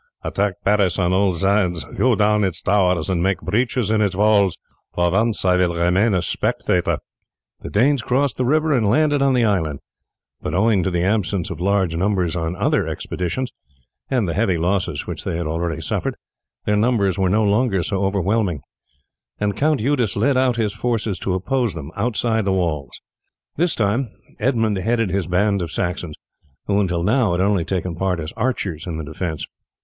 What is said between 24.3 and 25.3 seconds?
Edmund headed his